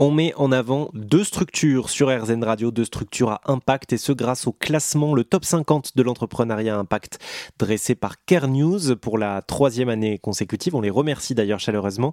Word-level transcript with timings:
On 0.00 0.12
met 0.12 0.32
en 0.36 0.52
avant 0.52 0.90
deux 0.94 1.24
structures 1.24 1.90
sur 1.90 2.06
RZN 2.08 2.44
Radio, 2.44 2.70
deux 2.70 2.84
structures 2.84 3.30
à 3.32 3.40
impact, 3.46 3.92
et 3.92 3.96
ce 3.96 4.12
grâce 4.12 4.46
au 4.46 4.52
classement, 4.52 5.12
le 5.12 5.24
top 5.24 5.44
50 5.44 5.96
de 5.96 6.02
l'entrepreneuriat 6.04 6.78
impact, 6.78 7.18
dressé 7.58 7.96
par 7.96 8.24
Care 8.24 8.46
News 8.46 8.94
pour 8.94 9.18
la 9.18 9.42
troisième 9.42 9.88
année 9.88 10.18
consécutive. 10.18 10.76
On 10.76 10.80
les 10.80 10.88
remercie 10.88 11.34
d'ailleurs 11.34 11.58
chaleureusement. 11.58 12.12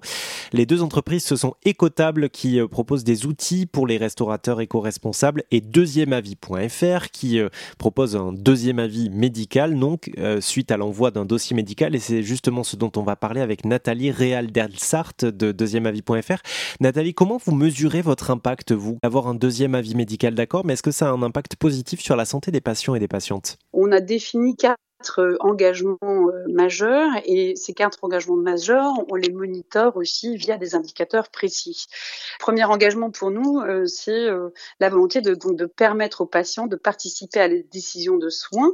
Les 0.52 0.66
deux 0.66 0.82
entreprises, 0.82 1.22
ce 1.22 1.36
sont 1.36 1.54
Ecotable 1.64 2.28
qui 2.28 2.58
euh, 2.58 2.66
propose 2.66 3.04
des 3.04 3.24
outils 3.24 3.66
pour 3.66 3.86
les 3.86 3.98
restaurateurs 3.98 4.60
éco-responsables 4.60 5.44
et 5.52 5.60
deuxièmeavis.fr 5.60 7.10
qui 7.12 7.38
euh, 7.38 7.50
propose 7.78 8.16
un 8.16 8.32
deuxième 8.32 8.80
avis 8.80 9.10
médical, 9.10 9.78
donc 9.78 10.10
euh, 10.18 10.40
suite 10.40 10.72
à 10.72 10.76
l'envoi 10.76 11.12
d'un 11.12 11.24
dossier 11.24 11.54
médical. 11.54 11.94
Et 11.94 12.00
c'est 12.00 12.24
justement 12.24 12.64
ce 12.64 12.74
dont 12.74 12.90
on 12.96 13.04
va 13.04 13.14
parler 13.14 13.42
avec 13.42 13.64
Nathalie 13.64 14.10
Réal-Delsart 14.10 15.12
de 15.22 15.52
deuxièmeavis.fr. 15.52 16.42
Nathalie, 16.80 17.14
comment 17.14 17.38
vous 17.44 17.52
mesurez 17.54 17.75
mesurer 17.76 18.00
votre 18.00 18.30
impact, 18.30 18.72
vous 18.72 18.98
Avoir 19.02 19.28
un 19.28 19.34
deuxième 19.34 19.74
avis 19.74 19.94
médical, 19.94 20.34
d'accord, 20.34 20.64
mais 20.64 20.72
est-ce 20.72 20.82
que 20.82 20.90
ça 20.90 21.08
a 21.08 21.10
un 21.10 21.22
impact 21.22 21.56
positif 21.56 22.00
sur 22.00 22.16
la 22.16 22.24
santé 22.24 22.50
des 22.50 22.62
patients 22.62 22.94
et 22.94 22.98
des 22.98 23.06
patientes? 23.06 23.58
On 23.74 23.92
a 23.92 24.00
défini 24.00 24.56
quatre 24.56 24.78
engagements 25.40 25.98
euh, 26.02 26.44
majeurs 26.48 27.10
et 27.24 27.54
ces 27.56 27.74
quatre 27.74 27.98
engagements 28.02 28.36
majeurs, 28.36 28.92
on 29.08 29.14
les 29.14 29.30
monitore 29.30 29.96
aussi 29.96 30.36
via 30.36 30.56
des 30.56 30.74
indicateurs 30.74 31.28
précis. 31.28 31.86
Premier 32.38 32.64
engagement 32.64 33.10
pour 33.10 33.30
nous, 33.30 33.60
euh, 33.60 33.86
c'est 33.86 34.28
euh, 34.28 34.50
la 34.80 34.88
volonté 34.88 35.20
de, 35.20 35.66
permettre 35.66 36.22
aux 36.22 36.26
patients 36.26 36.66
de 36.66 36.76
participer 36.76 37.40
à 37.40 37.48
les 37.48 37.62
décisions 37.62 38.16
de 38.16 38.28
soins. 38.28 38.72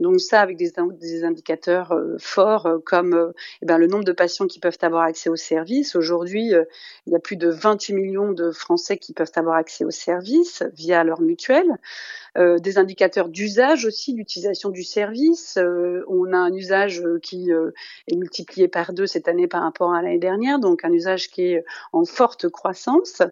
Donc 0.00 0.20
ça 0.20 0.40
avec 0.40 0.56
des, 0.56 0.72
des 0.92 1.24
indicateurs 1.24 1.94
forts 2.18 2.68
comme 2.84 3.32
eh 3.62 3.66
ben, 3.66 3.78
le 3.78 3.86
nombre 3.86 4.04
de 4.04 4.12
patients 4.12 4.46
qui 4.46 4.60
peuvent 4.60 4.78
avoir 4.82 5.02
accès 5.02 5.30
aux 5.30 5.36
services. 5.36 5.96
Aujourd'hui, 5.96 6.52
il 7.06 7.12
y 7.12 7.16
a 7.16 7.18
plus 7.18 7.36
de 7.36 7.48
28 7.48 7.94
millions 7.94 8.32
de 8.32 8.50
Français 8.50 8.98
qui 8.98 9.12
peuvent 9.12 9.32
avoir 9.36 9.56
accès 9.56 9.84
aux 9.84 9.90
services 9.90 10.62
via 10.74 11.04
leur 11.04 11.20
mutuelle. 11.20 11.78
Des 12.36 12.78
indicateurs 12.78 13.28
d'usage 13.28 13.84
aussi, 13.84 14.14
d'utilisation 14.14 14.70
du 14.70 14.82
service, 14.82 15.58
euh, 15.58 16.04
on 16.08 16.32
a 16.32 16.36
un 16.36 16.52
usage 16.52 17.00
euh, 17.00 17.18
qui 17.22 17.52
euh, 17.52 17.70
est 18.08 18.16
multiplié 18.16 18.68
par 18.68 18.92
deux 18.92 19.06
cette 19.06 19.28
année 19.28 19.46
par 19.46 19.62
rapport 19.62 19.92
à 19.92 20.02
l'année 20.02 20.18
dernière, 20.18 20.58
donc 20.58 20.84
un 20.84 20.92
usage 20.92 21.30
qui 21.30 21.42
est 21.42 21.64
en 21.92 22.04
forte 22.04 22.48
croissance. 22.48 23.22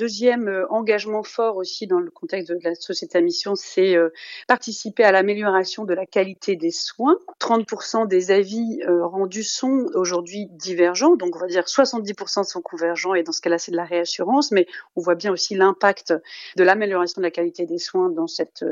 Deuxième 0.00 0.48
euh, 0.48 0.66
engagement 0.70 1.22
fort 1.22 1.58
aussi 1.58 1.86
dans 1.86 1.98
le 1.98 2.10
contexte 2.10 2.50
de 2.50 2.58
la 2.64 2.74
société 2.74 3.18
à 3.18 3.20
mission, 3.20 3.54
c'est 3.54 3.96
euh, 3.96 4.08
participer 4.48 5.04
à 5.04 5.12
l'amélioration 5.12 5.84
de 5.84 5.92
la 5.92 6.06
qualité 6.06 6.56
des 6.56 6.70
soins. 6.70 7.18
30% 7.38 8.08
des 8.08 8.30
avis 8.30 8.80
euh, 8.88 9.04
rendus 9.04 9.44
sont 9.44 9.88
aujourd'hui 9.94 10.46
divergents, 10.52 11.16
donc 11.16 11.36
on 11.36 11.38
va 11.38 11.48
dire 11.48 11.64
70% 11.64 12.44
sont 12.44 12.62
convergents 12.62 13.12
et 13.12 13.22
dans 13.22 13.32
ce 13.32 13.42
cas-là 13.42 13.58
c'est 13.58 13.72
de 13.72 13.76
la 13.76 13.84
réassurance, 13.84 14.52
mais 14.52 14.66
on 14.96 15.02
voit 15.02 15.16
bien 15.16 15.32
aussi 15.32 15.54
l'impact 15.54 16.14
de 16.56 16.64
l'amélioration 16.64 17.20
de 17.20 17.26
la 17.26 17.30
qualité 17.30 17.66
des 17.66 17.78
soins 17.78 18.08
dans 18.08 18.26
cette 18.26 18.64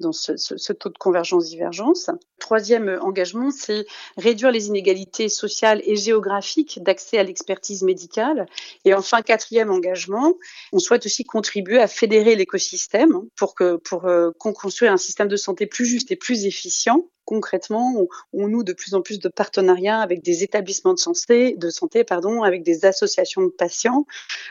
dans 0.00 0.12
ce, 0.12 0.38
ce 0.38 0.72
taux 0.72 0.88
de 0.88 0.96
convergence-divergence. 0.96 2.08
Troisième 2.38 2.98
engagement, 3.02 3.50
c'est 3.50 3.84
réduire 4.16 4.50
les 4.50 4.68
inégalités 4.68 5.28
sociales 5.28 5.82
et 5.84 5.96
géographiques 5.96 6.82
d'accès 6.82 7.18
à 7.18 7.22
l'expertise 7.22 7.82
médicale. 7.82 8.46
Et 8.86 8.94
enfin, 8.94 9.20
quatrième 9.22 9.70
engagement, 9.70 10.34
on 10.72 10.78
souhaite 10.78 11.06
aussi 11.06 11.24
contribuer 11.24 11.80
à 11.80 11.88
fédérer 11.88 12.36
l'écosystème 12.36 13.12
pour 13.36 13.54
que 13.54 13.76
pour 13.76 14.06
euh, 14.06 14.30
construire 14.38 14.92
un 14.92 14.96
système 14.96 15.28
de 15.28 15.36
santé 15.36 15.66
plus 15.66 15.86
juste 15.86 16.10
et 16.10 16.16
plus 16.16 16.44
efficient 16.46 17.00
concrètement, 17.24 18.06
on, 18.32 18.48
noue 18.48 18.64
de 18.64 18.72
plus 18.72 18.94
en 18.94 19.02
plus 19.02 19.18
de 19.18 19.28
partenariats 19.28 20.00
avec 20.00 20.22
des 20.22 20.42
établissements 20.42 20.94
de 20.94 20.98
santé, 20.98 21.54
de 21.56 21.70
santé 21.70 22.04
pardon, 22.04 22.42
avec 22.42 22.62
des 22.62 22.84
associations 22.84 23.42
de 23.42 23.48
patients. 23.48 24.06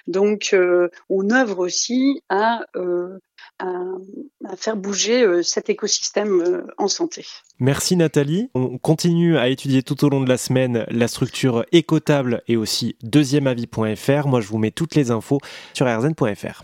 Donc, 0.07 0.51
euh, 0.53 0.89
on 1.09 1.29
œuvre 1.31 1.59
aussi 1.59 2.23
à, 2.29 2.65
euh, 2.75 3.17
faire 4.55 4.75
bouger 4.75 5.23
euh, 5.23 5.43
cet 5.43 5.69
écosystème 5.69 6.65
en 6.77 6.87
santé. 6.87 7.25
Merci 7.59 7.95
Nathalie. 7.95 8.49
On 8.55 8.77
continue 8.77 9.37
à 9.37 9.49
étudier 9.49 9.83
tout 9.83 10.03
au 10.03 10.09
long 10.09 10.21
de 10.21 10.29
la 10.29 10.37
semaine 10.37 10.85
la 10.89 11.07
structure 11.07 11.65
écotable 11.71 12.41
et 12.47 12.57
aussi 12.57 12.95
deuxièmeavis.fr. 13.03 14.27
Moi, 14.27 14.41
je 14.41 14.47
vous 14.47 14.57
mets 14.57 14.71
toutes 14.71 14.95
les 14.95 15.11
infos 15.11 15.39
sur 15.73 15.85
rzn.fr. 15.85 16.63